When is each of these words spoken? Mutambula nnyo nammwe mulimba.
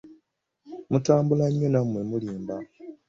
Mutambula 0.91 1.45
nnyo 1.49 1.67
nammwe 1.71 2.01
mulimba. 2.09 2.55